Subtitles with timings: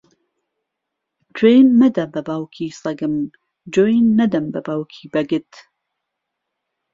[1.37, 3.15] جوێن مەدە بە باوکی سەگم،
[3.73, 5.51] جوێن نەدەم بە باوکی بەگت.